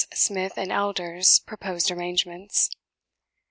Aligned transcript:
Smith 0.15 0.53
and 0.57 0.71
Elder's 0.71 1.41
proposed 1.45 1.91
arrangements. 1.91 2.71